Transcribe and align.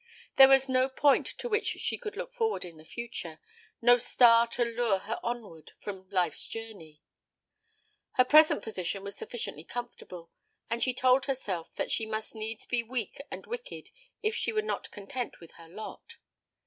There 0.37 0.47
was 0.47 0.67
no 0.67 0.89
point 0.89 1.27
to 1.27 1.47
which 1.47 1.67
she 1.67 1.95
could 1.95 2.17
look 2.17 2.31
forward 2.31 2.65
in 2.65 2.77
the 2.77 2.83
future, 2.85 3.39
no 3.83 3.99
star 3.99 4.47
to 4.47 4.65
lure 4.65 4.97
her 4.97 5.19
onward 5.21 5.73
upon 5.79 6.09
life's 6.09 6.47
journey. 6.47 7.03
Her 8.13 8.25
present 8.25 8.63
position 8.63 9.03
was 9.03 9.15
sufficiently 9.15 9.63
comfortable; 9.63 10.31
and 10.71 10.81
she 10.81 10.95
told 10.95 11.25
herself 11.25 11.75
that 11.75 11.91
she 11.91 12.07
must 12.07 12.33
needs 12.33 12.65
be 12.65 12.81
weak 12.81 13.21
and 13.29 13.45
wicked 13.45 13.91
if 14.23 14.33
she 14.35 14.51
were 14.51 14.63
not 14.63 14.89
content 14.89 15.39
with 15.39 15.51
her 15.51 15.67
lot. 15.69 16.15